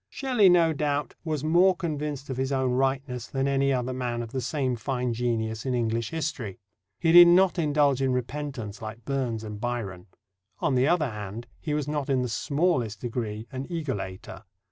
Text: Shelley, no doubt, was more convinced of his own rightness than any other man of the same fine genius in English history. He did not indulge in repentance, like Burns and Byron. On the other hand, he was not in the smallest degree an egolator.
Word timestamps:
Shelley, 0.09 0.49
no 0.49 0.73
doubt, 0.73 1.13
was 1.23 1.43
more 1.43 1.75
convinced 1.75 2.31
of 2.31 2.37
his 2.37 2.51
own 2.51 2.71
rightness 2.71 3.27
than 3.27 3.47
any 3.47 3.71
other 3.71 3.93
man 3.93 4.23
of 4.23 4.31
the 4.31 4.41
same 4.41 4.75
fine 4.75 5.13
genius 5.13 5.63
in 5.63 5.75
English 5.75 6.09
history. 6.09 6.57
He 6.99 7.11
did 7.11 7.27
not 7.27 7.59
indulge 7.59 8.01
in 8.01 8.11
repentance, 8.11 8.81
like 8.81 9.05
Burns 9.05 9.43
and 9.43 9.61
Byron. 9.61 10.07
On 10.57 10.73
the 10.73 10.87
other 10.87 11.11
hand, 11.11 11.45
he 11.59 11.75
was 11.75 11.87
not 11.87 12.09
in 12.09 12.23
the 12.23 12.29
smallest 12.29 12.99
degree 12.99 13.45
an 13.51 13.67
egolator. 13.67 14.41